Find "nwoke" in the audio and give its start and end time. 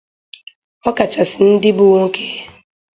1.99-2.23